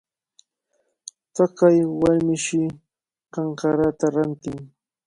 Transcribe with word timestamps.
Taqay 1.35 1.77
warmishi 2.01 2.61
chankakata 3.33 4.05
rantin. 4.15 4.57